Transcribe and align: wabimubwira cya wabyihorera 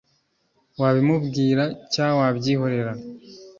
wabimubwira 0.79 1.63
cya 1.93 2.07
wabyihorera 2.17 2.93